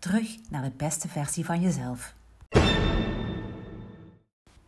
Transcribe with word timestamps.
Terug 0.00 0.36
naar 0.50 0.62
de 0.62 0.72
beste 0.76 1.08
versie 1.08 1.44
van 1.44 1.60
jezelf. 1.60 2.14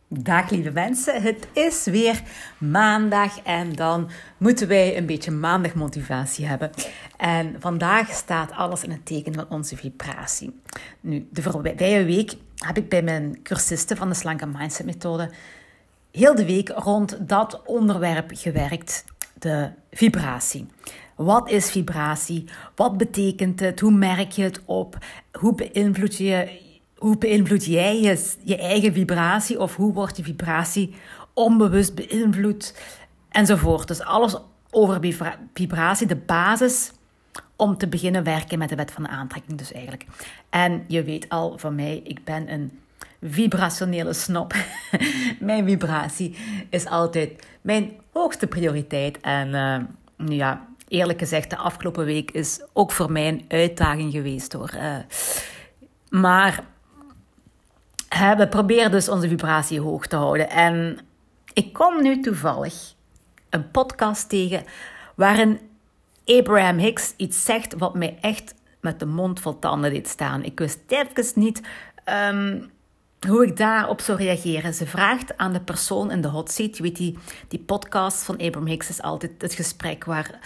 Dag 0.07 0.49
lieve 0.49 0.71
mensen, 0.71 1.21
het 1.21 1.47
is 1.53 1.85
weer 1.85 2.21
maandag 2.57 3.39
en 3.39 3.73
dan 3.73 4.09
moeten 4.37 4.67
wij 4.67 4.97
een 4.97 5.05
beetje 5.05 5.31
maandagmotivatie 5.31 6.45
hebben. 6.45 6.69
En 7.17 7.55
vandaag 7.59 8.11
staat 8.11 8.51
alles 8.51 8.83
in 8.83 8.91
het 8.91 9.05
teken 9.05 9.33
van 9.33 9.49
onze 9.49 9.77
vibratie. 9.77 10.59
Nu, 10.99 11.27
de 11.31 11.41
voorbije 11.41 12.05
week 12.05 12.35
heb 12.55 12.77
ik 12.77 12.89
bij 12.89 13.03
mijn 13.03 13.41
cursisten 13.41 13.97
van 13.97 14.09
de 14.09 14.15
Slanke 14.15 14.45
Mindset 14.45 14.85
Methode 14.85 15.29
heel 16.13 16.35
de 16.35 16.45
week 16.45 16.69
rond 16.69 17.29
dat 17.29 17.61
onderwerp 17.65 18.31
gewerkt, 18.33 19.05
de 19.43 19.69
vibratie. 19.91 20.65
Wat 21.15 21.49
is 21.49 21.71
vibratie? 21.71 22.43
Wat 22.75 22.97
betekent 22.97 23.59
het? 23.59 23.79
Hoe 23.79 23.91
merk 23.91 24.31
je 24.31 24.43
het 24.43 24.61
op? 24.65 24.97
Hoe 25.31 25.55
beïnvloed 25.55 26.17
je 26.17 26.61
hoe 27.03 27.17
beïnvloed 27.17 27.65
jij 27.65 28.01
je, 28.01 28.33
je 28.43 28.57
eigen 28.57 28.93
vibratie 28.93 29.59
of 29.59 29.75
hoe 29.75 29.93
wordt 29.93 30.17
je 30.17 30.23
vibratie 30.23 30.95
onbewust 31.33 31.95
beïnvloed 31.95 32.75
enzovoort. 33.29 33.87
Dus 33.87 34.01
alles 34.01 34.35
over 34.69 34.99
vibratie, 35.53 36.07
de 36.07 36.15
basis 36.15 36.91
om 37.55 37.77
te 37.77 37.87
beginnen 37.87 38.23
werken 38.23 38.57
met 38.59 38.69
de 38.69 38.75
wet 38.75 38.91
van 38.91 39.03
de 39.03 39.09
aantrekking 39.09 39.57
dus 39.57 39.71
eigenlijk. 39.71 40.05
En 40.49 40.83
je 40.87 41.03
weet 41.03 41.29
al 41.29 41.57
van 41.57 41.75
mij, 41.75 42.01
ik 42.03 42.23
ben 42.23 42.51
een 42.53 42.79
vibrationele 43.23 44.13
snop. 44.13 44.53
mijn 45.39 45.65
vibratie 45.65 46.35
is 46.69 46.85
altijd 46.85 47.47
mijn 47.61 47.91
hoogste 48.11 48.47
prioriteit. 48.47 49.21
En 49.21 49.47
uh, 50.17 50.37
ja, 50.37 50.67
eerlijk 50.87 51.19
gezegd, 51.19 51.49
de 51.49 51.57
afgelopen 51.57 52.05
week 52.05 52.31
is 52.31 52.61
ook 52.73 52.91
voor 52.91 53.11
mij 53.11 53.27
een 53.27 53.45
uitdaging 53.47 54.11
geweest 54.11 54.53
hoor. 54.53 54.71
Uh, 54.75 54.95
maar 56.09 56.63
we 58.37 58.47
proberen 58.49 58.91
dus 58.91 59.09
onze 59.09 59.27
vibratie 59.27 59.81
hoog 59.81 60.07
te 60.07 60.15
houden. 60.15 60.49
En 60.49 60.99
ik 61.53 61.73
kom 61.73 62.01
nu 62.01 62.21
toevallig 62.21 62.93
een 63.49 63.71
podcast 63.71 64.29
tegen 64.29 64.63
waarin 65.15 65.59
Abraham 66.25 66.77
Hicks 66.77 67.13
iets 67.17 67.43
zegt 67.43 67.73
wat 67.77 67.95
mij 67.95 68.17
echt 68.21 68.53
met 68.81 68.99
de 68.99 69.05
mond 69.05 69.39
vol 69.39 69.59
tanden 69.59 69.89
deed 69.89 70.07
staan. 70.07 70.43
Ik 70.43 70.59
wist 70.59 70.79
even 70.87 71.25
niet 71.35 71.61
ehm, 72.03 72.61
hoe 73.25 73.45
ik 73.45 73.57
daarop 73.57 74.01
zou 74.01 74.17
reageren. 74.17 74.73
Ze 74.73 74.85
vraagt 74.85 75.37
aan 75.37 75.53
de 75.53 75.61
persoon 75.61 76.11
in 76.11 76.21
de 76.21 76.27
hot 76.27 76.51
seat. 76.51 76.77
Je 76.77 76.83
weet, 76.83 76.95
die, 76.95 77.17
die 77.47 77.59
podcast 77.59 78.23
van 78.23 78.37
Abraham 78.37 78.67
Hicks 78.67 78.89
is 78.89 79.01
altijd 79.01 79.31
het 79.37 79.53
gesprek 79.53 80.03
waar, 80.03 80.39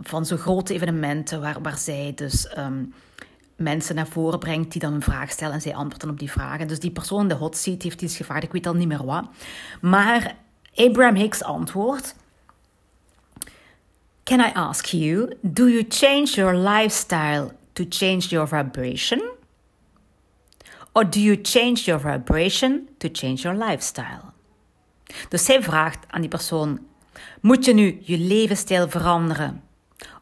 van 0.00 0.26
zo'n 0.26 0.38
grote 0.38 0.74
evenementen 0.74 1.40
waar, 1.40 1.62
waar 1.62 1.78
zij 1.78 2.12
dus... 2.14 2.48
Ehm, 2.48 2.84
mensen 3.56 3.94
naar 3.94 4.06
voren 4.06 4.38
brengt 4.38 4.72
die 4.72 4.80
dan 4.80 4.92
een 4.92 5.02
vraag 5.02 5.30
stellen 5.30 5.54
en 5.54 5.60
zij 5.60 5.74
antwoorden 5.74 6.10
op 6.10 6.18
die 6.18 6.30
vragen. 6.30 6.68
Dus 6.68 6.80
die 6.80 6.90
persoon 6.90 7.20
in 7.20 7.28
de 7.28 7.34
hot 7.34 7.56
seat 7.56 7.82
heeft 7.82 8.02
iets 8.02 8.16
gevraagd, 8.16 8.42
ik 8.42 8.52
weet 8.52 8.66
al 8.66 8.74
niet 8.74 8.88
meer 8.88 9.04
wat. 9.04 9.24
Maar 9.80 10.36
Abraham 10.74 11.14
Hicks 11.14 11.42
antwoordt: 11.42 12.14
Can 14.22 14.40
I 14.40 14.50
ask 14.54 14.84
you, 14.84 15.32
do 15.40 15.68
you 15.68 15.84
change 15.88 16.26
your 16.26 16.56
lifestyle 16.56 17.52
to 17.72 17.84
change 17.88 18.20
your 18.20 18.48
vibration? 18.48 19.22
Or 20.92 21.10
do 21.10 21.20
you 21.20 21.38
change 21.42 21.84
your 21.84 22.00
vibration 22.00 22.88
to 22.98 23.08
change 23.12 23.36
your 23.36 23.64
lifestyle? 23.64 24.32
Dus 25.28 25.46
hij 25.46 25.62
vraagt 25.62 26.04
aan 26.08 26.20
die 26.20 26.30
persoon: 26.30 26.80
Moet 27.40 27.64
je 27.64 27.74
nu 27.74 28.00
je 28.02 28.18
levensstijl 28.18 28.88
veranderen 28.88 29.62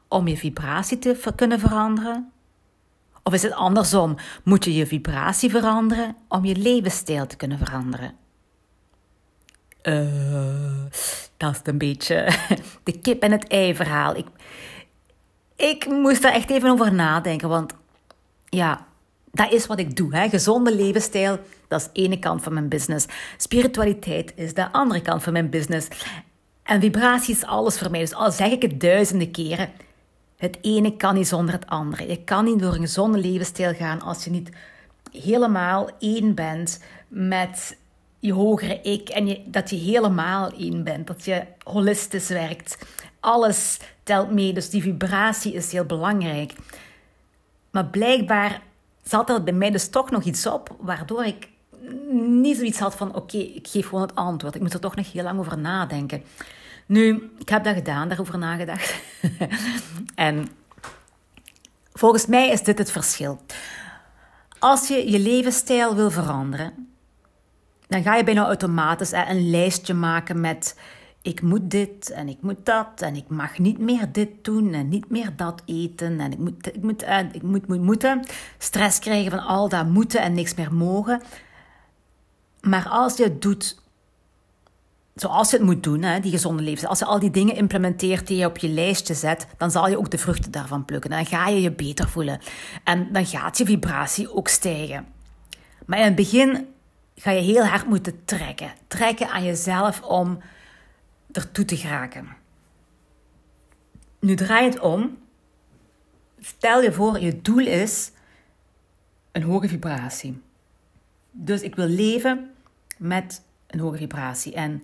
om 0.08 0.28
je 0.28 0.36
vibratie 0.36 0.98
te 0.98 1.32
kunnen 1.36 1.58
veranderen? 1.60 2.32
Of 3.22 3.32
is 3.32 3.42
het 3.42 3.52
andersom? 3.52 4.16
Moet 4.44 4.64
je 4.64 4.74
je 4.74 4.86
vibratie 4.86 5.50
veranderen 5.50 6.16
om 6.28 6.44
je 6.44 6.56
levensstijl 6.56 7.26
te 7.26 7.36
kunnen 7.36 7.58
veranderen? 7.58 8.14
Uh, 9.82 10.84
dat 11.36 11.54
is 11.54 11.60
een 11.64 11.78
beetje 11.78 12.32
de 12.84 12.98
kip 12.98 13.22
en 13.22 13.32
het 13.32 13.48
ei 13.48 13.74
verhaal. 13.74 14.16
Ik, 14.16 14.26
ik 15.56 15.86
moest 15.86 16.22
daar 16.22 16.32
echt 16.32 16.50
even 16.50 16.70
over 16.70 16.92
nadenken, 16.94 17.48
want 17.48 17.74
ja, 18.48 18.86
dat 19.32 19.52
is 19.52 19.66
wat 19.66 19.78
ik 19.78 19.96
doe. 19.96 20.14
Hè. 20.14 20.28
Gezonde 20.28 20.74
levensstijl, 20.74 21.38
dat 21.68 21.80
is 21.80 21.86
de 21.86 22.02
ene 22.02 22.18
kant 22.18 22.42
van 22.42 22.52
mijn 22.52 22.68
business. 22.68 23.06
Spiritualiteit 23.36 24.32
is 24.34 24.54
de 24.54 24.72
andere 24.72 25.02
kant 25.02 25.22
van 25.22 25.32
mijn 25.32 25.50
business. 25.50 25.88
En 26.62 26.80
vibratie 26.80 27.34
is 27.34 27.44
alles 27.44 27.78
voor 27.78 27.90
mij. 27.90 28.00
Dus 28.00 28.14
al 28.14 28.32
zeg 28.32 28.50
ik 28.50 28.62
het 28.62 28.80
duizenden 28.80 29.30
keren, 29.30 29.70
het 30.36 30.58
ene 30.60 30.96
kan 30.96 31.14
niet 31.14 31.28
zonder 31.28 31.54
het 31.54 31.66
andere. 31.66 32.08
Je 32.08 32.24
kan 32.24 32.44
niet 32.44 32.58
door 32.58 32.74
een 32.74 32.80
gezonde 32.80 33.18
levensstijl 33.18 33.74
gaan 33.74 34.00
als 34.00 34.24
je 34.24 34.30
niet 34.30 34.50
helemaal 35.12 35.88
één 35.98 36.34
bent 36.34 36.80
met 37.08 37.76
je 38.18 38.32
hogere 38.32 38.80
ik 38.82 39.08
en 39.08 39.26
je, 39.26 39.42
dat 39.46 39.70
je 39.70 39.76
helemaal 39.76 40.50
één 40.52 40.84
bent, 40.84 41.06
dat 41.06 41.24
je 41.24 41.42
holistisch 41.62 42.28
werkt. 42.28 42.78
Alles 43.20 43.78
telt 44.02 44.30
mee, 44.30 44.52
dus 44.52 44.70
die 44.70 44.82
vibratie 44.82 45.52
is 45.52 45.72
heel 45.72 45.84
belangrijk. 45.84 46.52
Maar 47.70 47.86
blijkbaar 47.86 48.62
zat 49.02 49.30
er 49.30 49.42
bij 49.42 49.52
mij 49.52 49.70
dus 49.70 49.88
toch 49.88 50.10
nog 50.10 50.22
iets 50.22 50.46
op, 50.46 50.76
waardoor 50.78 51.24
ik 51.24 51.48
niet 52.12 52.56
zoiets 52.56 52.78
had 52.78 52.94
van: 52.94 53.14
oké, 53.14 53.36
ik 53.36 53.68
geef 53.68 53.86
gewoon 53.86 54.02
het 54.02 54.14
antwoord. 54.14 54.54
Ik 54.54 54.60
moet 54.60 54.74
er 54.74 54.80
toch 54.80 54.96
nog 54.96 55.12
heel 55.12 55.22
lang 55.22 55.38
over 55.38 55.58
nadenken. 55.58 56.22
Nu, 56.86 57.30
ik 57.38 57.48
heb 57.48 57.64
dat 57.64 57.74
gedaan, 57.74 58.08
daarover 58.08 58.38
nagedacht. 58.38 58.94
en 60.14 60.48
volgens 61.92 62.26
mij 62.26 62.48
is 62.48 62.62
dit 62.62 62.78
het 62.78 62.90
verschil. 62.90 63.40
Als 64.58 64.88
je 64.88 65.10
je 65.10 65.18
levensstijl 65.18 65.94
wil 65.94 66.10
veranderen, 66.10 66.88
dan 67.88 68.02
ga 68.02 68.16
je 68.16 68.24
bijna 68.24 68.44
automatisch 68.44 69.12
een 69.12 69.50
lijstje 69.50 69.94
maken 69.94 70.40
met 70.40 70.76
ik 71.22 71.42
moet 71.42 71.70
dit 71.70 72.10
en 72.10 72.28
ik 72.28 72.38
moet 72.40 72.66
dat 72.66 73.00
en 73.00 73.16
ik 73.16 73.28
mag 73.28 73.58
niet 73.58 73.78
meer 73.78 74.12
dit 74.12 74.28
doen 74.42 74.72
en 74.72 74.88
niet 74.88 75.10
meer 75.10 75.36
dat 75.36 75.62
eten 75.64 76.20
en 76.20 76.32
ik 76.32 76.38
moet, 76.38 76.66
ik 76.66 76.82
moet, 76.82 77.02
eh, 77.02 77.18
ik 77.32 77.42
moet, 77.42 77.68
moet, 77.68 77.80
moeten. 77.80 78.24
Stress 78.58 78.98
krijgen 78.98 79.30
van 79.30 79.40
al 79.40 79.68
dat 79.68 79.86
moeten 79.86 80.20
en 80.20 80.32
niks 80.32 80.54
meer 80.54 80.74
mogen. 80.74 81.22
Maar 82.60 82.88
als 82.88 83.16
je 83.16 83.22
het 83.22 83.42
doet 83.42 83.78
zoals 85.14 85.50
je 85.50 85.56
het 85.56 85.66
moet 85.66 85.82
doen, 85.82 86.02
hè, 86.02 86.20
die 86.20 86.30
gezonde 86.30 86.62
levensstijl. 86.62 86.90
Als 86.90 86.98
je 86.98 87.04
al 87.04 87.18
die 87.18 87.30
dingen 87.30 87.54
implementeert 87.54 88.26
die 88.26 88.38
je 88.38 88.46
op 88.46 88.58
je 88.58 88.68
lijstje 88.68 89.14
zet, 89.14 89.46
dan 89.56 89.70
zal 89.70 89.88
je 89.88 89.98
ook 89.98 90.10
de 90.10 90.18
vruchten 90.18 90.50
daarvan 90.50 90.84
plukken. 90.84 91.10
Dan 91.10 91.26
ga 91.26 91.48
je 91.48 91.60
je 91.60 91.72
beter 91.72 92.08
voelen. 92.08 92.40
En 92.84 93.12
dan 93.12 93.26
gaat 93.26 93.58
je 93.58 93.64
vibratie 93.64 94.34
ook 94.34 94.48
stijgen. 94.48 95.06
Maar 95.86 95.98
in 95.98 96.04
het 96.04 96.14
begin 96.14 96.66
ga 97.16 97.30
je 97.30 97.40
heel 97.40 97.64
hard 97.64 97.86
moeten 97.86 98.24
trekken. 98.24 98.72
Trekken 98.86 99.30
aan 99.30 99.44
jezelf 99.44 100.02
om 100.02 100.38
ertoe 101.32 101.64
te 101.64 101.76
geraken. 101.76 102.28
Nu 104.20 104.34
draai 104.34 104.64
het 104.64 104.80
om. 104.80 105.18
Stel 106.40 106.82
je 106.82 106.92
voor, 106.92 107.20
je 107.20 107.40
doel 107.40 107.66
is 107.66 108.12
een 109.32 109.42
hoge 109.42 109.68
vibratie. 109.68 110.42
Dus 111.30 111.62
ik 111.62 111.74
wil 111.74 111.86
leven 111.86 112.50
met 112.98 113.42
een 113.66 113.80
hoge 113.80 113.96
vibratie. 113.96 114.54
En 114.54 114.82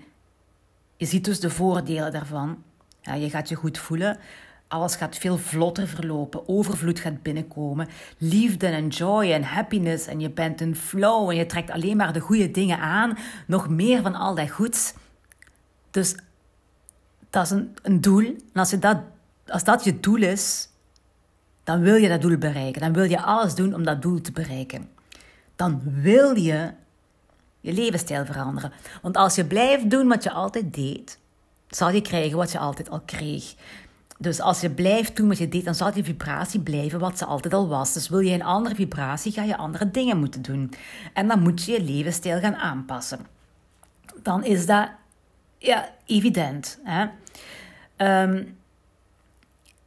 je 0.96 1.06
ziet 1.06 1.25
dus 1.25 1.40
de 1.40 1.50
voordelen 1.50 2.12
daarvan. 2.12 2.62
Ja, 3.00 3.14
je 3.14 3.31
gaat 3.31 3.48
je 3.48 3.54
goed 3.54 3.78
voelen. 3.78 4.19
Alles 4.69 4.96
gaat 4.96 5.16
veel 5.16 5.38
vlotter 5.38 5.88
verlopen. 5.88 6.48
Overvloed 6.48 7.00
gaat 7.00 7.22
binnenkomen. 7.22 7.88
Liefde 8.19 8.66
en 8.66 8.88
joy 8.88 9.32
en 9.32 9.43
happiness. 9.43 10.06
En 10.06 10.20
je 10.20 10.31
bent 10.31 10.60
in 10.60 10.76
flow 10.76 11.31
en 11.31 11.37
je 11.37 11.46
trekt 11.46 11.70
alleen 11.70 11.96
maar 11.96 12.12
de 12.12 12.20
goede 12.20 12.50
dingen 12.50 12.78
aan. 12.78 13.19
Nog 13.46 13.69
meer 13.69 14.02
van 14.02 14.14
al 14.14 14.34
dat 14.34 14.50
goeds. 14.50 14.94
Dus 15.90 16.14
dat 17.36 17.44
is 17.44 17.50
een, 17.82 18.00
doel. 18.00 18.24
En 18.24 18.60
als, 18.60 18.70
je 18.70 18.78
dat, 18.78 18.98
als 19.46 19.64
dat 19.64 19.84
je 19.84 20.00
doel 20.00 20.22
is, 20.22 20.68
dan 21.64 21.80
wil 21.80 21.94
je 21.94 22.08
dat 22.08 22.20
doel 22.20 22.38
bereiken. 22.38 22.80
Dan 22.80 22.92
wil 22.92 23.04
je 23.04 23.20
alles 23.20 23.54
doen 23.54 23.74
om 23.74 23.84
dat 23.84 24.02
doel 24.02 24.20
te 24.20 24.32
bereiken. 24.32 24.88
Dan 25.56 25.80
wil 25.84 26.36
je 26.36 26.70
je 27.60 27.72
levensstijl 27.72 28.24
veranderen. 28.24 28.72
Want 29.02 29.16
als 29.16 29.34
je 29.34 29.44
blijft 29.44 29.90
doen 29.90 30.08
wat 30.08 30.22
je 30.22 30.30
altijd 30.30 30.74
deed, 30.74 31.18
zal 31.68 31.90
je 31.90 32.02
krijgen 32.02 32.36
wat 32.36 32.52
je 32.52 32.58
altijd 32.58 32.90
al 32.90 33.00
kreeg. 33.00 33.54
Dus 34.18 34.40
als 34.40 34.60
je 34.60 34.70
blijft 34.70 35.16
doen 35.16 35.28
wat 35.28 35.38
je 35.38 35.48
deed, 35.48 35.64
dan 35.64 35.74
zal 35.74 35.92
die 35.92 36.04
vibratie 36.04 36.60
blijven 36.60 36.98
wat 36.98 37.18
ze 37.18 37.24
altijd 37.24 37.54
al 37.54 37.68
was. 37.68 37.92
Dus 37.92 38.08
wil 38.08 38.20
je 38.20 38.34
een 38.34 38.42
andere 38.42 38.74
vibratie, 38.74 39.32
ga 39.32 39.42
je 39.42 39.56
andere 39.56 39.90
dingen 39.90 40.18
moeten 40.18 40.42
doen. 40.42 40.72
En 41.12 41.28
dan 41.28 41.42
moet 41.42 41.64
je 41.64 41.72
je 41.72 41.82
levensstijl 41.82 42.40
gaan 42.40 42.56
aanpassen. 42.56 43.26
Dan 44.22 44.44
is 44.44 44.66
dat 44.66 44.88
ja, 45.66 45.88
evident. 46.04 46.78
Hè? 46.82 47.06
Ehm, 47.96 48.44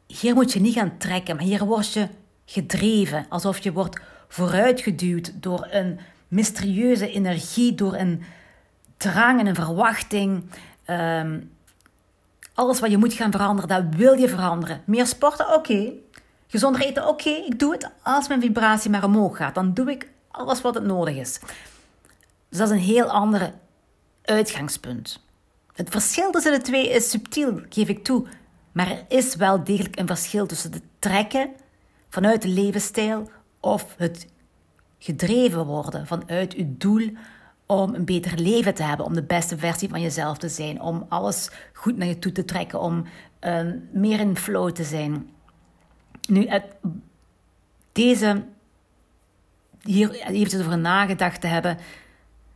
hier 0.08 0.34
moet 0.34 0.54
je 0.54 0.60
niet 0.60 0.74
gaan 0.74 0.98
trekken, 0.98 1.36
maar 1.36 1.46
hier 1.46 1.66
word 1.66 1.94
je 1.94 2.08
gedreven. 2.46 3.26
Alsof 3.30 3.58
je 3.60 3.72
wordt 3.72 4.00
vooruitgeduwd 4.28 5.32
door 5.42 5.68
een 5.72 6.00
mysterieuze 6.28 7.12
energie, 7.12 7.76
door 7.76 7.96
een 7.96 8.24
drang 8.98 9.40
en 9.40 9.48
een 9.48 9.56
verwachting. 9.56 10.44
Ehm, 10.86 11.40
alles 12.54 12.80
wat 12.80 12.92
je 12.92 12.98
moet 12.98 13.14
gaan 13.14 13.32
veranderen, 13.32 13.70
dat 13.70 13.96
wil 13.96 14.14
je 14.14 14.30
veranderen. 14.30 14.82
Meer 14.86 15.06
sporten, 15.06 15.54
oké. 15.54 15.92
Gezonder 16.48 16.82
eten, 16.82 17.08
oké. 17.08 17.30
Ik 17.30 17.60
doe 17.60 17.72
het 17.72 17.90
als 18.04 18.28
mijn 18.28 18.42
vibratie 18.42 18.90
maar 18.90 19.04
omhoog 19.04 19.38
gaat. 19.38 19.56
Dan 19.56 19.74
doe 19.74 19.92
ik 19.92 20.10
alles 20.32 20.62
wat 20.62 20.76
het 20.76 20.84
nodig 20.84 21.16
is. 21.16 21.40
Dus 22.50 22.58
dat 22.58 22.70
is 22.70 22.74
een 22.74 22.84
heel 22.84 23.10
ander 23.12 23.54
uitgangspunt. 24.24 25.28
Het 25.80 25.90
verschil 25.90 26.32
tussen 26.32 26.52
de 26.52 26.62
twee 26.62 26.90
is 26.90 27.10
subtiel, 27.10 27.62
geef 27.70 27.88
ik 27.88 28.04
toe. 28.04 28.26
Maar 28.72 28.90
er 28.90 29.06
is 29.08 29.36
wel 29.36 29.64
degelijk 29.64 30.00
een 30.00 30.08
verschil 30.08 30.46
tussen 30.46 30.72
het 30.72 30.84
trekken 31.00 31.50
vanuit 32.10 32.42
de 32.42 32.48
levensstijl 32.48 33.30
of 33.60 33.96
het 33.98 34.28
gedreven 34.98 35.66
worden 35.66 36.08
vanuit 36.08 36.54
je 36.54 36.78
doel 36.78 37.12
om 37.66 37.94
een 37.94 38.06
beter 38.06 38.40
leven 38.40 38.74
te 38.74 38.84
hebben, 38.84 39.06
om 39.06 39.14
de 39.14 39.24
beste 39.24 39.58
versie 39.58 39.90
van 39.90 40.02
jezelf 40.02 40.38
te 40.38 40.50
zijn, 40.50 40.82
om 40.82 41.06
alles 41.10 41.50
goed 41.74 41.98
naar 41.98 42.08
je 42.08 42.20
toe 42.20 42.32
te 42.32 42.46
trekken, 42.46 42.80
om 42.80 43.06
uh, 43.42 43.62
meer 43.92 44.20
in 44.20 44.38
flow 44.38 44.72
te 44.72 44.84
zijn. 44.84 45.30
Nu, 46.30 46.48
het, 46.48 46.66
deze, 47.92 48.44
hier 49.82 50.12
eventjes 50.12 50.62
over 50.62 50.78
nagedacht 50.78 51.42
te 51.42 51.48
hebben, 51.48 51.78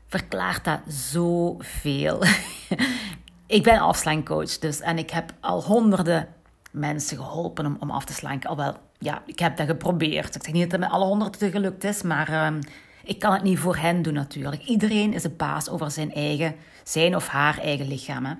verklaart 0.07 0.63
dat 0.63 0.79
zoveel. 0.87 2.23
ik 3.47 3.63
ben 3.63 3.79
afslankcoach 3.79 4.57
dus 4.59 4.79
en 4.79 4.97
ik 4.97 5.09
heb 5.09 5.33
al 5.39 5.63
honderden 5.63 6.27
mensen 6.71 7.17
geholpen 7.17 7.65
om, 7.65 7.77
om 7.79 7.91
af 7.91 8.05
te 8.05 8.13
slanken. 8.13 8.49
Alhoewel, 8.49 8.77
ja, 8.97 9.21
ik 9.25 9.39
heb 9.39 9.57
dat 9.57 9.67
geprobeerd. 9.67 10.35
Ik 10.35 10.43
zeg 10.43 10.53
niet 10.53 10.63
dat 10.63 10.71
het 10.71 10.81
met 10.81 10.89
alle 10.89 11.05
honderden 11.05 11.51
gelukt 11.51 11.83
is, 11.83 12.01
maar 12.01 12.29
uh, 12.29 12.59
ik 13.03 13.19
kan 13.19 13.33
het 13.33 13.43
niet 13.43 13.59
voor 13.59 13.77
hen 13.77 14.01
doen 14.01 14.13
natuurlijk. 14.13 14.63
Iedereen 14.63 15.13
is 15.13 15.21
de 15.21 15.29
baas 15.29 15.69
over 15.69 15.91
zijn 15.91 16.13
eigen, 16.13 16.55
zijn 16.83 17.15
of 17.15 17.27
haar 17.27 17.57
eigen 17.57 17.87
lichaam. 17.87 18.25
Hè. 18.25 18.33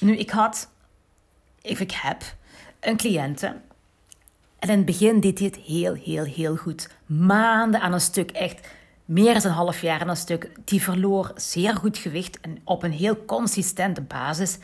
Nu, 0.00 0.16
ik 0.16 0.30
had, 0.30 0.70
ik, 1.62 1.78
ik 1.78 1.92
heb 1.92 2.22
een 2.80 2.96
cliënte. 2.96 3.46
En 4.58 4.70
in 4.70 4.76
het 4.76 4.86
begin 4.86 5.20
deed 5.20 5.38
hij 5.38 5.48
het 5.48 5.56
heel, 5.56 5.94
heel, 5.94 6.24
heel 6.24 6.56
goed. 6.56 6.90
Maanden 7.06 7.80
aan 7.80 7.92
een 7.92 8.00
stuk, 8.00 8.30
echt 8.30 8.68
meer 9.04 9.34
dan 9.34 9.42
een 9.44 9.56
half 9.56 9.80
jaar 9.80 10.08
een 10.08 10.16
stuk. 10.16 10.50
Die 10.64 10.82
verloor 10.82 11.32
zeer 11.34 11.76
goed 11.76 11.98
gewicht 11.98 12.40
en 12.40 12.58
op 12.64 12.82
een 12.82 12.92
heel 12.92 13.24
consistente 13.24 14.02
basis. 14.02 14.58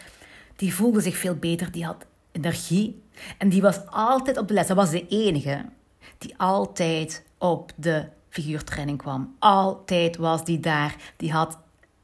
Die 0.57 0.75
voelde 0.75 1.01
zich 1.01 1.17
veel 1.17 1.35
beter, 1.35 1.73
die 1.73 1.85
had 1.85 2.07
energie. 2.33 3.03
En 3.39 3.49
die 3.49 3.63
was 3.63 3.87
altijd 3.87 4.39
op 4.39 4.49
de 4.49 4.55
les. 4.55 4.67
Dat 4.67 4.77
was 4.77 4.91
de 4.91 5.07
enige 5.09 5.65
die 6.19 6.35
altijd 6.37 7.25
op 7.39 7.73
de 7.77 8.05
figuurtraining 8.29 8.99
kwam. 8.99 9.37
Altijd 9.39 10.17
was 10.17 10.45
die 10.45 10.61
daar. 10.61 10.97
Die 11.17 11.33
had 11.33 11.59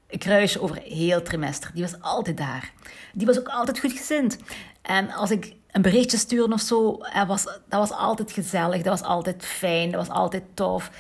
een 0.09 0.19
kruisje 0.19 0.61
over 0.61 0.77
heel 0.77 1.23
trimester. 1.23 1.71
Die 1.75 1.83
was 1.83 2.01
altijd 2.01 2.37
daar. 2.37 2.73
Die 3.13 3.27
was 3.27 3.39
ook 3.39 3.49
altijd 3.49 3.79
goed 3.79 3.93
gezind. 3.93 4.39
En 4.83 5.11
als 5.11 5.31
ik 5.31 5.55
een 5.71 5.83
berichtje 5.83 6.17
stuurde 6.17 6.55
of 6.55 6.61
zo, 6.61 6.99
was, 7.27 7.45
dat 7.45 7.89
was 7.89 7.91
altijd 7.91 8.33
gezellig. 8.33 8.83
Dat 8.83 9.01
was 9.01 9.09
altijd 9.09 9.45
fijn. 9.45 9.91
Dat 9.91 10.07
was 10.07 10.17
altijd 10.17 10.43
tof. 10.55 10.91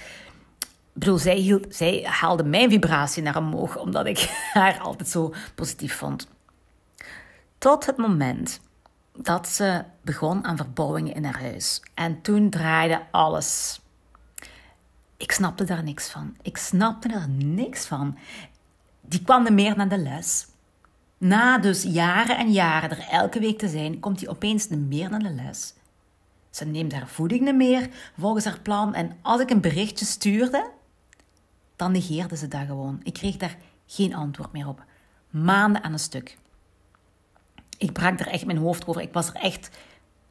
Ik 0.96 1.02
bedoel, 1.02 1.19
zij, 1.69 2.02
haalde 2.04 2.44
mijn 2.44 2.70
vibratie 2.70 3.22
naar 3.22 3.37
omhoog, 3.37 3.78
omdat 3.78 4.06
ik 4.06 4.19
haar 4.52 4.78
altijd 4.81 5.08
zo 5.08 5.34
positief 5.54 5.96
vond. 5.96 6.28
Tot 7.58 7.87
het 7.87 7.96
moment 7.96 8.60
dat 9.16 9.48
ze 9.48 9.84
begon 10.02 10.44
aan 10.44 10.56
verbouwingen 10.56 11.14
in 11.14 11.25
haar 11.25 11.40
huis. 11.40 11.82
En 11.94 12.22
toen 12.22 12.50
draaide 12.50 13.02
alles. 13.10 13.81
Ik 15.16 15.32
snapte 15.32 15.64
daar 15.64 15.82
niks 15.82 16.08
van. 16.08 16.37
Ik 16.43 16.56
snapte 16.56 17.08
er 17.08 17.28
niks 17.28 17.87
van. 17.87 18.19
Die 19.00 19.22
kwam 19.22 19.46
er 19.46 19.52
meer 19.52 19.76
naar 19.76 19.88
de 19.88 19.98
les. 19.98 20.46
Na 21.19 21.58
dus 21.58 21.82
jaren 21.82 22.38
en 22.38 22.52
jaren 22.52 22.90
er 22.90 23.08
elke 23.10 23.40
week 23.40 23.58
te 23.58 23.69
zijn, 23.69 24.00
komt 24.00 24.20
hij 24.20 24.28
opeens 24.28 24.69
meer 24.69 25.10
naar 25.10 25.22
de 25.22 25.34
les. 25.34 25.75
Ze 26.50 26.64
neemt 26.64 26.93
haar 26.93 27.08
voeding 27.08 27.52
meer 27.52 27.88
volgens 28.19 28.44
haar 28.44 28.60
plan. 28.60 28.94
En 28.94 29.16
als 29.22 29.40
ik 29.40 29.50
een 29.50 29.60
berichtje 29.60 30.04
stuurde, 30.04 30.75
dan 31.76 31.93
negeerde 31.93 32.37
ze 32.37 32.49
dat 32.49 32.67
gewoon. 32.67 33.00
Ik 33.02 33.12
kreeg 33.12 33.37
daar 33.37 33.56
geen 33.87 34.14
antwoord 34.14 34.52
meer 34.52 34.69
op. 34.69 34.84
Maanden 35.31 35.82
aan 35.82 35.93
een 35.93 35.99
stuk. 35.99 36.38
Ik 37.78 37.93
brak 37.93 38.20
er 38.20 38.28
echt 38.28 38.46
mijn 38.46 38.58
hoofd 38.58 38.87
over. 38.87 39.02
Ik 39.02 39.12
was 39.12 39.28
er 39.28 39.34
echt 39.34 39.70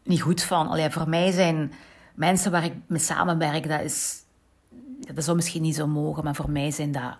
niet 0.03 0.21
goed 0.21 0.44
van. 0.44 0.68
Allee, 0.68 0.89
voor 0.89 1.09
mij 1.09 1.31
zijn 1.31 1.74
mensen 2.15 2.51
waar 2.51 2.63
ik 2.63 2.74
mee 2.88 3.00
samenwerk, 3.00 3.69
dat 3.69 3.81
is 3.81 4.24
dat 5.13 5.24
zou 5.24 5.36
misschien 5.36 5.62
niet 5.62 5.75
zo 5.75 5.88
mogen, 5.88 6.24
maar 6.24 6.36
voor 6.36 6.50
mij 6.50 6.71
zijn 6.71 6.92
dat, 6.92 7.18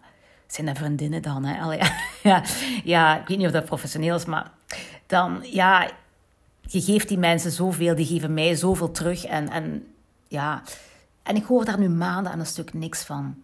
zijn 0.48 0.66
dat 0.66 0.78
vriendinnen 0.78 1.22
dan. 1.22 1.46
Hè? 1.46 1.62
Allee, 1.62 1.80
ja, 2.24 2.44
ja, 2.84 3.20
ik 3.20 3.28
weet 3.28 3.38
niet 3.38 3.48
of 3.48 3.54
dat 3.54 3.66
professioneel 3.66 4.16
is, 4.16 4.26
maar 4.26 4.52
dan, 5.06 5.40
ja, 5.44 5.92
je 6.62 6.82
geeft 6.82 7.08
die 7.08 7.18
mensen 7.18 7.52
zoveel, 7.52 7.96
die 7.96 8.06
geven 8.06 8.34
mij 8.34 8.56
zoveel 8.56 8.92
terug. 8.92 9.26
En, 9.26 9.50
en 9.50 9.94
ja, 10.28 10.62
en 11.24 11.36
ik 11.36 11.44
hoor 11.44 11.66
daar 11.66 11.80
nu 11.80 11.90
maanden 11.90 12.32
aan 12.32 12.40
een 12.40 12.46
stuk 12.46 12.74
niks 12.74 13.04
van. 13.04 13.42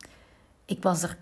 Ik 0.71 0.83
was 0.83 1.03
er 1.03 1.17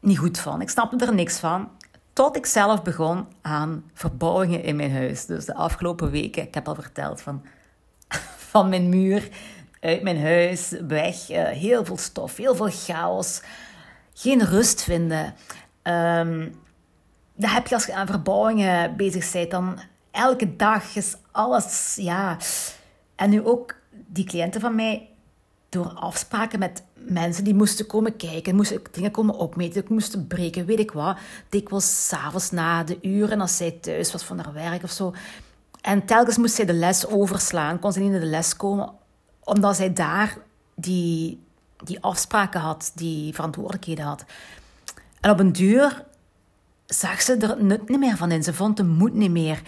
niet 0.00 0.18
goed 0.18 0.38
van. 0.38 0.60
Ik 0.60 0.70
snapte 0.70 1.06
er 1.06 1.14
niks 1.14 1.38
van. 1.38 1.70
Tot 2.12 2.36
ik 2.36 2.46
zelf 2.46 2.82
begon 2.82 3.26
aan 3.42 3.90
verbouwingen 3.94 4.62
in 4.62 4.76
mijn 4.76 4.92
huis. 4.92 5.26
Dus 5.26 5.44
de 5.44 5.54
afgelopen 5.54 6.10
weken, 6.10 6.42
ik 6.42 6.54
heb 6.54 6.68
al 6.68 6.74
verteld 6.74 7.20
van, 7.20 7.42
van 8.50 8.68
mijn 8.68 8.88
muur 8.88 9.28
uit 9.80 10.02
mijn 10.02 10.20
huis, 10.20 10.70
weg. 10.88 11.30
Uh, 11.30 11.48
heel 11.48 11.84
veel 11.84 11.98
stof, 11.98 12.36
heel 12.36 12.54
veel 12.54 12.70
chaos. 12.70 13.42
Geen 14.14 14.44
rust 14.44 14.82
vinden. 14.82 15.34
Um, 15.82 16.54
dat 17.34 17.50
heb 17.50 17.66
je 17.66 17.74
als 17.74 17.86
je 17.86 17.94
aan 17.94 18.06
verbouwingen 18.06 18.96
bezig 18.96 19.32
bent. 19.32 19.50
Dan 19.50 19.78
elke 20.10 20.56
dag 20.56 20.96
is 20.96 21.16
alles, 21.30 21.96
ja. 22.00 22.36
En 23.16 23.30
nu 23.30 23.46
ook 23.46 23.74
die 23.90 24.24
cliënten 24.24 24.60
van 24.60 24.74
mij, 24.74 25.08
door 25.68 25.88
afspraken 25.88 26.58
met 26.58 26.82
mensen 27.04 27.44
die 27.44 27.54
moesten 27.54 27.86
komen 27.86 28.16
kijken, 28.16 28.54
moesten 28.54 28.80
dingen 28.92 29.10
komen 29.10 29.34
opmeten, 29.34 29.84
moesten 29.88 30.26
breken, 30.26 30.66
weet 30.66 30.78
ik 30.78 30.90
wat. 30.90 31.16
Dikwijls 31.48 32.06
s'avonds 32.08 32.50
na 32.50 32.84
de 32.84 32.98
uren 33.02 33.40
als 33.40 33.56
zij 33.56 33.70
thuis 33.70 34.12
was 34.12 34.24
van 34.24 34.38
haar 34.38 34.52
werk 34.52 34.82
of 34.82 34.90
zo. 34.90 35.14
En 35.80 36.04
telkens 36.04 36.36
moest 36.36 36.54
zij 36.54 36.64
de 36.64 36.72
les 36.72 37.06
overslaan, 37.06 37.78
kon 37.78 37.92
ze 37.92 38.00
niet 38.00 38.10
naar 38.10 38.20
de 38.20 38.26
les 38.26 38.56
komen 38.56 38.92
omdat 39.44 39.76
zij 39.76 39.92
daar 39.92 40.36
die, 40.74 41.42
die 41.84 42.02
afspraken 42.02 42.60
had, 42.60 42.92
die 42.94 43.34
verantwoordelijkheden 43.34 44.04
had. 44.04 44.24
En 45.20 45.30
op 45.30 45.38
een 45.38 45.52
duur 45.52 46.04
zag 46.86 47.22
ze 47.22 47.36
er 47.36 47.64
nut 47.64 47.88
niet 47.88 47.98
meer 47.98 48.16
van 48.16 48.30
in. 48.30 48.42
Ze 48.42 48.54
vond 48.54 48.76
de 48.76 48.84
moed 48.84 49.14
niet 49.14 49.30
meer. 49.30 49.62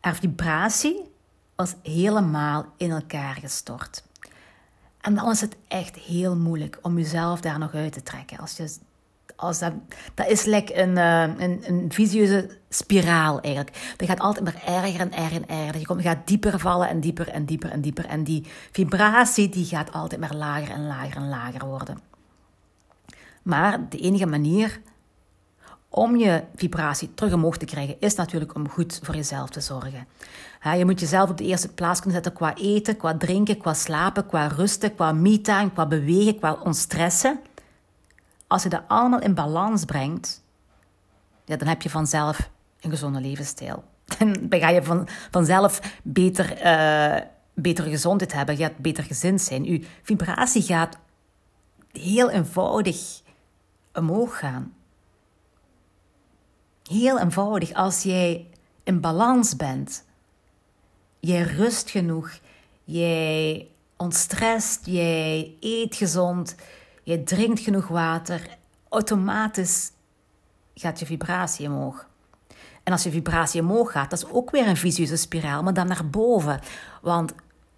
Haar 0.00 0.14
vibratie 0.14 1.10
was 1.54 1.74
helemaal 1.82 2.66
in 2.76 2.90
elkaar 2.90 3.34
gestort. 3.34 4.02
En 5.02 5.14
dan 5.14 5.30
is 5.30 5.40
het 5.40 5.56
echt 5.68 5.96
heel 5.96 6.36
moeilijk 6.36 6.78
om 6.82 6.98
jezelf 6.98 7.40
daar 7.40 7.58
nog 7.58 7.74
uit 7.74 7.92
te 7.92 8.02
trekken. 8.02 8.38
Als 8.38 8.56
je 8.56 8.76
als 9.36 9.58
dat, 9.58 9.72
dat 10.14 10.26
is 10.26 10.44
like 10.44 10.80
een, 10.80 10.90
uh, 10.90 11.44
een, 11.44 11.62
een 11.66 11.92
visieuze 11.92 12.58
spiraal 12.68 13.40
eigenlijk. 13.40 13.94
Dat 13.96 14.08
gaat 14.08 14.20
altijd 14.20 14.44
maar 14.44 14.62
erger 14.66 15.00
en 15.00 15.12
erger 15.12 15.36
en 15.36 15.48
erger. 15.48 15.78
Je, 15.78 15.86
komt, 15.86 16.02
gaat 16.02 16.26
dieper 16.26 16.58
vallen 16.58 16.88
en 16.88 17.00
dieper 17.00 17.28
en 17.28 17.44
dieper 17.44 17.70
en 17.70 17.80
dieper. 17.80 18.06
En 18.06 18.24
die 18.24 18.46
vibratie 18.72 19.48
die 19.48 19.64
gaat 19.64 19.92
altijd 19.92 20.20
maar 20.20 20.34
lager 20.34 20.70
en 20.70 20.86
lager 20.86 21.16
en 21.16 21.28
lager 21.28 21.66
worden. 21.66 21.98
Maar 23.42 23.88
de 23.88 23.98
enige 23.98 24.26
manier 24.26 24.80
om 25.94 26.16
je 26.16 26.42
vibratie 26.54 27.14
terug 27.14 27.32
omhoog 27.32 27.56
te 27.56 27.64
krijgen, 27.64 27.96
is 27.98 28.14
natuurlijk 28.14 28.54
om 28.54 28.68
goed 28.68 29.00
voor 29.02 29.14
jezelf 29.14 29.50
te 29.50 29.60
zorgen. 29.60 30.06
je 30.76 30.84
moet 30.84 31.00
jezelf 31.00 31.30
op 31.30 31.36
de 31.36 31.44
eerste 31.44 31.68
plaats 31.68 32.00
kunnen 32.00 32.22
zetten 32.22 32.40
qua 32.40 32.54
eten, 32.54 32.96
qua 32.96 33.16
drinken, 33.16 33.58
qua 33.58 33.74
slapen, 33.74 34.26
qua 34.26 34.46
rusten, 34.46 34.94
qua 34.94 35.12
me-time, 35.12 35.72
qua 35.72 35.86
bewegen, 35.86 36.38
qua 36.38 36.52
ontstressen. 36.52 37.40
Als 38.46 38.62
je 38.62 38.68
dat 38.68 38.82
allemaal 38.86 39.20
in 39.20 39.34
balans 39.34 39.84
brengt, 39.84 40.42
ja, 41.44 41.56
dan 41.56 41.68
heb 41.68 41.82
je 41.82 41.90
vanzelf 41.90 42.50
een 42.80 42.90
gezonde 42.90 43.20
levensstijl. 43.20 43.84
Dan 44.18 44.60
ga 44.60 44.68
je 44.68 44.82
van, 44.82 45.08
vanzelf 45.30 45.80
beter, 46.02 46.64
uh, 46.64 47.20
betere 47.54 47.90
gezondheid 47.90 48.32
hebben, 48.32 48.56
je 48.56 48.62
gaat 48.62 48.76
beter 48.76 49.04
gezind 49.04 49.40
zijn. 49.40 49.64
Je 49.64 49.86
vibratie 50.02 50.62
gaat 50.62 50.98
heel 51.92 52.30
eenvoudig 52.30 53.20
omhoog 53.92 54.38
gaan. 54.38 54.72
Heel 56.82 57.18
eenvoudig, 57.18 57.72
als 57.72 58.02
jij 58.02 58.46
in 58.84 59.00
balans 59.00 59.56
bent 59.56 60.04
jij 61.22 61.42
rust 61.42 61.90
genoeg, 61.90 62.38
jij 62.84 63.68
ontstrest, 63.96 64.86
jij 64.86 65.56
eet 65.60 65.94
gezond, 65.94 66.54
jij 67.02 67.18
drinkt 67.18 67.60
genoeg 67.60 67.88
water, 67.88 68.58
automatisch 68.88 69.90
gaat 70.74 70.98
je 70.98 71.06
vibratie 71.06 71.68
omhoog. 71.68 72.06
En 72.82 72.92
als 72.92 73.02
je 73.02 73.10
vibratie 73.10 73.60
omhoog 73.60 73.92
gaat, 73.92 74.10
dat 74.10 74.18
is 74.18 74.30
ook 74.30 74.50
weer 74.50 74.66
een 74.66 74.76
visueuze 74.76 75.16
spiraal, 75.16 75.62
maar 75.62 75.74
dan 75.74 75.86
naar 75.86 76.08
boven. 76.10 76.60
Want 77.02 77.32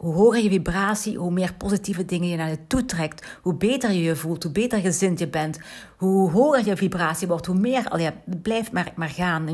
hoe 0.04 0.14
hoger 0.14 0.42
je 0.42 0.49
vibratie, 0.49 1.18
hoe 1.18 1.30
meer 1.30 1.54
positieve 1.54 2.04
dingen 2.04 2.28
je 2.28 2.37
naar 2.37 2.49
je 2.49 2.66
toe 2.66 2.84
trekt. 2.84 3.38
Hoe 3.42 3.54
beter 3.54 3.90
je 3.90 4.02
je 4.02 4.16
voelt, 4.16 4.42
hoe 4.42 4.52
beter 4.52 4.80
gezind 4.80 5.18
je 5.18 5.28
bent. 5.28 5.58
Hoe 5.96 6.30
hoger 6.30 6.66
je 6.66 6.76
vibratie 6.76 7.28
wordt, 7.28 7.46
hoe 7.46 7.58
meer. 7.58 7.88
Al 7.88 8.11
blijft 8.42 8.73
maar, 8.73 8.92
maar 8.96 9.08
gaan. 9.08 9.44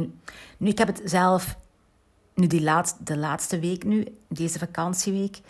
Nu, 0.59 0.69
ik 0.69 0.79
heb 0.79 0.89
het 0.89 1.03
zelf, 1.05 1.57
nu 2.35 2.47
die 2.47 2.63
laatste, 2.63 3.03
de 3.05 3.17
laatste 3.17 3.59
week 3.59 3.85
nu, 3.85 4.07
deze 4.29 4.59
vakantieweek, 4.59 5.41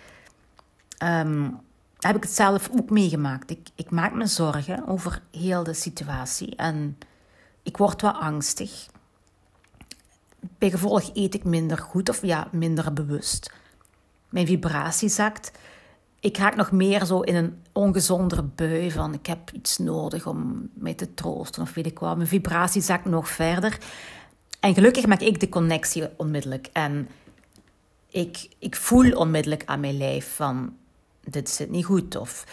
um, 1.03 1.61
heb 1.99 2.17
ik 2.17 2.23
het 2.23 2.33
zelf 2.33 2.71
ook 2.79 2.91
meegemaakt. 2.91 3.51
Ik, 3.51 3.69
ik 3.75 3.91
maak 3.91 4.15
me 4.15 4.27
zorgen 4.27 4.87
over 4.87 5.23
heel 5.31 5.63
de 5.63 5.75
situatie 5.75 6.57
en 6.57 6.99
ik 7.63 7.77
word 7.77 8.03
wel 8.03 8.13
angstig. 8.13 8.87
Bij 10.59 10.71
gevolg 10.71 11.11
eet 11.15 11.35
ik 11.35 11.45
minder 11.45 11.79
goed 11.79 12.09
of 12.09 12.23
ja, 12.23 12.49
minder 12.53 12.93
bewust. 12.93 13.51
Mijn 14.31 14.47
vibratie 14.47 15.09
zakt. 15.09 15.51
Ik 16.21 16.37
raak 16.37 16.57
nog 16.57 16.73
meer 16.73 17.05
zo 17.05 17.21
in 17.21 17.35
een 17.35 17.63
ongezondere 17.73 18.43
bui 18.43 18.91
van 18.91 19.15
ik 19.15 19.27
heb 19.27 19.51
iets 19.53 19.79
nodig 19.79 20.27
om 20.27 20.71
mij 20.75 20.95
te 20.95 21.15
troosten 21.15 21.63
of 21.63 21.75
weet 21.75 21.87
ik 21.87 21.99
wat. 21.99 22.17
Mijn 22.17 22.29
vibratie 22.29 22.83
zakt 22.83 23.05
nog 23.05 23.29
verder. 23.29 23.79
En 24.61 24.75
gelukkig 24.75 25.07
maak 25.07 25.21
ik 25.21 25.41
de 25.41 25.49
connectie 25.49 26.09
onmiddellijk. 26.17 26.69
En 26.73 27.09
ik, 28.11 28.49
ik 28.59 28.77
voel 28.77 29.13
onmiddellijk 29.13 29.63
aan 29.67 29.81
mijn 29.81 29.97
lijf 29.97 30.35
van 30.35 30.77
dit 31.25 31.51
zit 31.51 31.71
niet 31.71 31.85
goed. 31.85 32.17
Of 32.17 32.45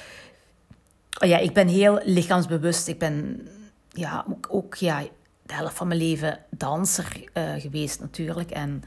oh 1.19 1.27
ja, 1.27 1.37
ik 1.37 1.53
ben 1.53 1.67
heel 1.67 1.99
lichaamsbewust. 2.03 2.87
Ik 2.87 2.99
ben 2.99 3.47
ja, 3.89 4.25
ook, 4.49 4.75
ja, 4.75 5.01
de 5.43 5.53
helft 5.53 5.75
van 5.75 5.87
mijn 5.87 5.99
leven 5.99 6.39
danser 6.49 7.29
uh, 7.33 7.53
geweest 7.57 7.99
natuurlijk. 7.99 8.51
En 8.51 8.83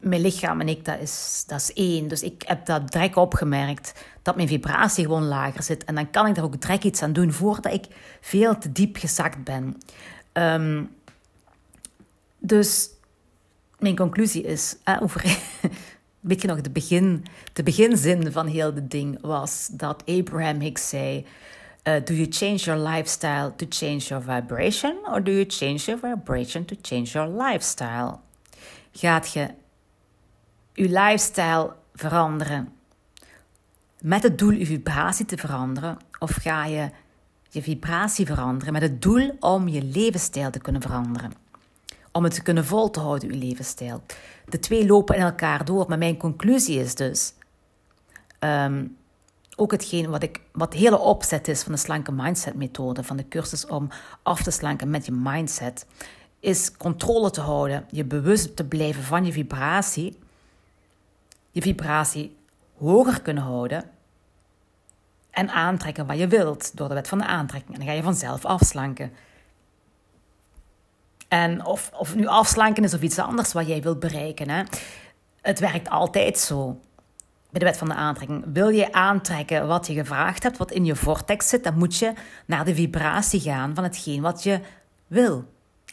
mijn 0.00 0.20
lichaam 0.20 0.60
en 0.60 0.68
ik, 0.68 0.84
dat 0.84 1.00
is, 1.00 1.44
dat 1.46 1.60
is 1.60 1.72
één. 1.72 2.08
Dus 2.08 2.22
ik 2.22 2.42
heb 2.46 2.66
dat 2.66 2.92
direct 2.92 3.16
opgemerkt, 3.16 4.04
dat 4.22 4.36
mijn 4.36 4.48
vibratie 4.48 5.04
gewoon 5.04 5.26
lager 5.26 5.62
zit. 5.62 5.84
En 5.84 5.94
dan 5.94 6.10
kan 6.10 6.26
ik 6.26 6.36
er 6.36 6.42
ook 6.42 6.60
direct 6.60 6.84
iets 6.84 7.02
aan 7.02 7.12
doen, 7.12 7.32
voordat 7.32 7.72
ik 7.72 7.86
veel 8.20 8.58
te 8.58 8.72
diep 8.72 8.96
gezakt 8.96 9.44
ben. 9.44 9.76
Um, 10.32 10.90
dus 12.38 12.90
mijn 13.78 13.96
conclusie 13.96 14.42
is, 14.42 14.76
eh, 14.84 15.02
over, 15.02 15.24
weet 16.20 16.42
je 16.42 16.48
nog, 16.48 16.60
de, 16.60 16.70
begin, 16.70 17.24
de 17.52 17.62
beginzin 17.62 18.32
van 18.32 18.46
heel 18.46 18.74
het 18.74 18.90
ding 18.90 19.18
was 19.20 19.68
dat 19.72 20.02
Abraham 20.06 20.60
Hicks 20.60 20.88
zei... 20.88 21.26
Uh, 21.88 21.94
do 22.04 22.12
you 22.12 22.26
change 22.30 22.56
your 22.56 22.78
lifestyle 22.78 23.52
to 23.56 23.66
change 23.68 23.98
your 23.98 24.24
vibration? 24.24 24.96
Or 25.06 25.22
do 25.22 25.30
you 25.30 25.44
change 25.48 25.86
your 25.86 25.98
vibration 26.00 26.64
to 26.64 26.76
change 26.82 27.04
your 27.04 27.28
lifestyle? 27.28 28.18
Gaat 28.92 29.32
je 29.32 29.48
je 30.80 30.88
lifestyle 30.88 31.72
veranderen 31.94 32.72
met 34.00 34.22
het 34.22 34.38
doel 34.38 34.50
je 34.50 34.66
vibratie 34.66 35.26
te 35.26 35.36
veranderen? 35.36 35.96
Of 36.18 36.30
ga 36.30 36.64
je 36.64 36.90
je 37.48 37.62
vibratie 37.62 38.26
veranderen 38.26 38.72
met 38.72 38.82
het 38.82 39.02
doel 39.02 39.36
om 39.40 39.68
je 39.68 39.82
levensstijl 39.82 40.50
te 40.50 40.58
kunnen 40.58 40.82
veranderen? 40.82 41.32
Om 42.12 42.24
het 42.24 42.34
te 42.34 42.42
kunnen 42.42 42.64
vol 42.64 42.90
te 42.90 43.00
houden, 43.00 43.32
je 43.32 43.36
levensstijl. 43.36 44.02
De 44.48 44.58
twee 44.58 44.86
lopen 44.86 45.16
in 45.16 45.22
elkaar 45.22 45.64
door, 45.64 45.84
maar 45.88 45.98
mijn 45.98 46.16
conclusie 46.16 46.80
is 46.80 46.94
dus... 46.94 47.34
Um, 48.44 48.96
ook 49.56 49.70
hetgeen 49.70 50.10
wat, 50.10 50.22
ik, 50.22 50.40
wat 50.52 50.74
hele 50.74 50.98
opzet 50.98 51.48
is 51.48 51.62
van 51.62 51.72
de 51.72 51.78
slanke 51.78 52.12
mindset 52.12 52.54
methode, 52.54 53.04
van 53.04 53.16
de 53.16 53.28
cursus 53.28 53.66
om 53.66 53.88
af 54.22 54.42
te 54.42 54.50
slanken 54.50 54.90
met 54.90 55.06
je 55.06 55.12
mindset, 55.12 55.86
is 56.38 56.76
controle 56.76 57.30
te 57.30 57.40
houden, 57.40 57.86
je 57.90 58.04
bewust 58.04 58.56
te 58.56 58.64
blijven 58.64 59.02
van 59.02 59.24
je 59.24 59.32
vibratie, 59.32 60.18
je 61.50 61.62
vibratie 61.62 62.36
hoger 62.78 63.22
kunnen 63.22 63.42
houden 63.42 63.84
en 65.30 65.48
aantrekken 65.48 66.06
wat 66.06 66.18
je 66.18 66.26
wilt 66.26 66.76
door 66.76 66.88
de 66.88 66.94
wet 66.94 67.08
van 67.08 67.18
de 67.18 67.26
aantrekking. 67.26 67.72
En 67.72 67.78
dan 67.78 67.88
ga 67.88 67.94
je 67.94 68.02
vanzelf 68.02 68.44
afslanken. 68.44 69.12
En 71.28 71.64
of, 71.64 71.90
of 71.94 72.14
nu 72.14 72.26
afslanken 72.26 72.84
is 72.84 72.94
of 72.94 73.02
iets 73.02 73.18
anders 73.18 73.52
wat 73.52 73.66
jij 73.66 73.82
wilt 73.82 74.00
bereiken. 74.00 74.50
Hè? 74.50 74.62
Het 75.40 75.58
werkt 75.58 75.90
altijd 75.90 76.38
zo. 76.38 76.80
Bij 77.50 77.60
de 77.60 77.66
wet 77.66 77.76
van 77.76 77.88
de 77.88 77.94
aantrekking. 77.94 78.44
Wil 78.52 78.68
je 78.68 78.92
aantrekken 78.92 79.66
wat 79.66 79.86
je 79.86 79.94
gevraagd 79.94 80.42
hebt, 80.42 80.56
wat 80.56 80.70
in 80.70 80.84
je 80.84 80.96
vortex 80.96 81.48
zit, 81.48 81.64
dan 81.64 81.78
moet 81.78 81.96
je 81.96 82.12
naar 82.46 82.64
de 82.64 82.74
vibratie 82.74 83.40
gaan 83.40 83.74
van 83.74 83.84
hetgeen 83.84 84.20
wat 84.20 84.42
je 84.42 84.60
wil. 85.06 85.44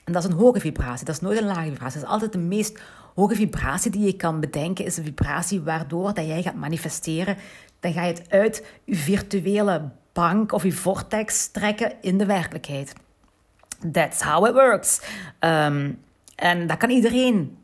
En 0.04 0.14
dat 0.14 0.24
is 0.24 0.30
een 0.30 0.38
hoge 0.38 0.60
vibratie, 0.60 1.06
dat 1.06 1.16
is 1.16 1.22
nooit 1.22 1.38
een 1.38 1.46
lage 1.46 1.70
vibratie. 1.70 2.00
Dat 2.00 2.10
is 2.10 2.14
altijd 2.14 2.32
de 2.32 2.38
meest 2.38 2.80
hoge 3.22 3.36
vibratie 3.36 3.92
die 3.92 4.06
je 4.06 4.16
kan 4.16 4.40
bedenken, 4.40 4.86
is 4.86 4.98
een 4.98 5.04
vibratie 5.04 5.62
waardoor 5.62 6.14
dat 6.14 6.26
jij 6.26 6.42
gaat 6.42 6.56
manifesteren. 6.56 7.38
Dan 7.80 7.94
ga 7.94 8.04
je 8.04 8.14
het 8.14 8.30
uit 8.30 8.66
je 8.84 8.96
virtuele 8.96 9.90
bank 10.14 10.52
of 10.52 10.64
je 10.64 10.72
vortex 10.72 11.48
trekken 11.48 11.94
in 12.02 12.18
de 12.18 12.26
werkelijkheid. 12.26 12.94
That's 13.92 14.22
how 14.22 14.48
it 14.48 14.54
works. 14.54 15.02
Ehm, 15.40 15.94
en 16.36 16.68
dat 16.68 16.78
kan 16.78 16.90
iedereen. 16.90 17.58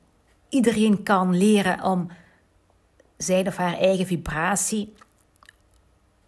Iedereen 0.49 1.03
kan 1.03 1.37
leren 1.37 1.83
om 1.83 2.09
zijn 3.17 3.47
of 3.47 3.55
haar 3.55 3.77
eigen 3.77 4.05
vibratie 4.05 4.93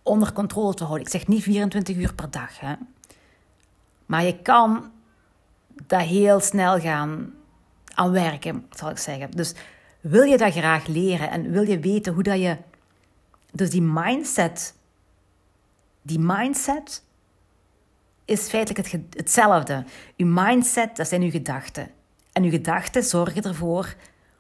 onder 0.04 0.34
controle 0.34 0.74
te 0.74 0.84
houden. 0.84 1.06
Ik 1.06 1.12
zeg 1.12 1.28
niet 1.28 1.44
24 1.44 1.96
uur 1.96 2.14
per 2.14 2.30
dag. 2.32 2.60
Hè. 2.60 2.74
Maar 4.06 4.24
je 4.24 4.42
kan 4.42 4.92
dat 5.86 6.02
heel 6.02 6.40
snel 6.40 6.80
gaan 6.80 7.34
aan 7.96 8.12
werken, 8.12 8.66
zal 8.70 8.90
ik 8.90 8.98
zeggen. 8.98 9.32
Dus 9.32 9.54
wil 10.02 10.24
je 10.24 10.38
dat 10.38 10.54
graag 10.54 10.88
leren 10.88 11.30
en 11.30 11.52
wil 11.52 11.68
je 11.68 11.80
weten 11.80 12.14
hoe 12.14 12.24
dat 12.24 12.40
je. 12.40 12.58
Dus 13.52 13.70
die 13.70 13.82
mindset. 13.82 14.76
Die 16.02 16.20
mindset 16.20 17.04
is 18.26 18.48
feitelijk 18.48 18.92
het, 18.92 19.04
hetzelfde. 19.10 19.84
Uw 20.18 20.28
mindset, 20.28 20.96
dat 20.96 21.08
zijn 21.08 21.22
uw 21.22 21.30
gedachten. 21.30 21.90
En 22.32 22.44
uw 22.44 22.50
gedachten 22.50 23.04
zorgen 23.04 23.44
ervoor 23.44 23.96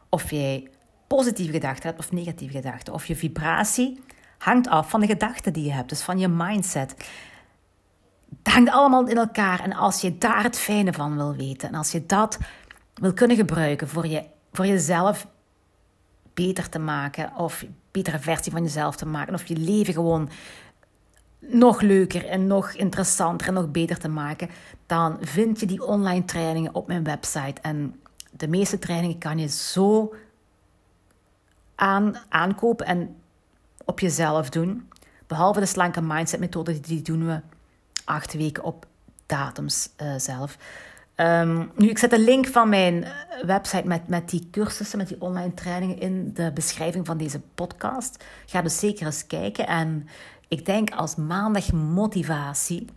of 0.10 0.32
jij 0.32 0.68
positieve 1.08 1.52
gedachten 1.52 1.90
hebt 1.90 2.00
of 2.00 2.12
negatieve 2.12 2.56
gedachten. 2.56 2.94
Of 2.94 3.06
je 3.06 3.16
vibratie 3.16 4.04
hangt 4.38 4.68
af 4.68 4.90
van 4.90 5.00
de 5.00 5.08
gedachten 5.08 5.54
die 5.54 5.64
je 5.64 5.72
hebt, 5.72 5.90
dus 5.90 6.02
van 6.02 6.20
je 6.20 6.28
mindset. 6.28 6.96
Het 8.44 8.54
hangt 8.54 8.70
allemaal 8.70 9.08
in 9.08 9.18
elkaar. 9.18 9.60
En 9.60 9.74
als 9.74 10.02
je 10.02 10.18
daar 10.18 10.44
het 10.44 10.58
fijne 10.58 10.94
van 10.94 11.16
wil 11.16 11.36
weten 11.36 11.70
en 11.70 11.76
als 11.76 11.92
je 11.92 12.06
dat 12.06 12.38
wil 12.96 13.14
kunnen 13.14 13.38
gebruiken 13.38 13.88
voor, 13.88 14.08
je, 14.08 14.24
voor 14.52 14.66
jezelf 14.66 15.28
beter 16.34 16.70
te 16.70 16.80
maken 16.80 17.36
of 17.38 17.62
een 17.62 17.76
betere 17.92 18.20
versie 18.20 18.52
van 18.52 18.64
jezelf 18.64 18.96
te 18.96 19.06
maken 19.06 19.34
of 19.34 19.46
je 19.46 19.58
leven 19.58 19.94
gewoon 19.94 20.30
nog 21.40 21.82
leuker 21.82 22.26
en 22.26 22.48
nog 22.48 22.72
interessanter 22.72 23.48
en 23.48 23.54
nog 23.54 23.72
beter 23.72 23.98
te 23.98 24.08
maken, 24.08 24.50
dan 24.86 25.18
vind 25.22 25.60
je 25.60 25.66
die 25.66 25.86
online 25.86 26.26
trainingen 26.26 26.76
op 26.76 26.88
mijn 26.88 27.04
website. 27.04 27.62
En 27.62 28.02
de 28.32 28.48
meeste 28.48 28.80
trainingen 28.80 29.18
kan 29.18 29.38
je 29.38 29.48
zo 29.48 30.16
aan, 31.76 32.16
aankopen 32.30 32.86
en 32.86 33.16
op 33.86 34.00
jezelf 34.00 34.50
doen. 34.50 34.90
Behalve 35.28 35.60
de 35.60 35.66
slanke 35.66 36.02
mindset 36.02 36.40
methode, 36.40 36.80
die 36.80 37.02
doen 37.02 37.26
we 37.26 37.42
acht 38.04 38.34
weken 38.34 38.64
op 38.64 38.86
datums 39.26 39.90
uh, 40.02 40.14
zelf. 40.18 40.58
Um, 41.18 41.72
nu, 41.76 41.90
ik 41.90 41.98
zet 41.98 42.10
de 42.10 42.20
link 42.20 42.48
van 42.48 42.70
mijn 42.70 43.08
website 43.46 43.88
met, 43.88 44.08
met 44.08 44.30
die 44.30 44.48
cursussen, 44.52 44.98
met 44.98 45.08
die 45.08 45.22
online 45.22 45.54
trainingen 45.54 46.00
in 46.00 46.34
de 46.34 46.52
beschrijving 46.54 47.06
van 47.06 47.18
deze 47.18 47.42
podcast. 47.56 48.24
Ga 48.46 48.62
dus 48.62 48.80
zeker 48.80 49.06
eens 49.06 49.28
kijken. 49.28 49.68
En 49.68 50.08
ik 50.48 50.66
denk 50.66 50.90
als 50.90 51.16
maandag 51.16 51.72
motivatie 51.72 52.88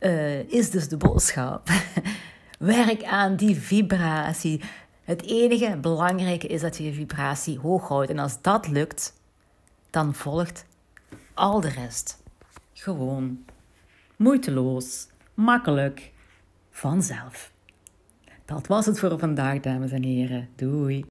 uh, 0.00 0.38
is 0.38 0.70
dus 0.70 0.88
de 0.88 0.96
boodschap. 0.96 1.68
Werk 2.58 3.04
aan 3.04 3.36
die 3.36 3.56
vibratie. 3.56 4.60
Het 5.04 5.22
enige 5.22 5.76
belangrijke 5.76 6.46
is 6.46 6.60
dat 6.60 6.76
je 6.76 6.84
je 6.84 6.92
vibratie 6.92 7.58
hoog 7.58 7.88
houdt. 7.88 8.10
En 8.10 8.18
als 8.18 8.42
dat 8.42 8.68
lukt, 8.68 9.14
dan 9.90 10.14
volgt 10.14 10.64
al 11.34 11.60
de 11.60 11.68
rest. 11.68 12.22
Gewoon. 12.72 13.44
Moeiteloos. 14.16 15.06
Makkelijk. 15.34 16.11
Vanzelf. 16.72 17.52
Dat 18.44 18.66
was 18.66 18.86
het 18.86 18.98
voor 18.98 19.18
vandaag, 19.18 19.60
dames 19.60 19.90
en 19.90 20.02
heren. 20.02 20.48
Doei. 20.56 21.04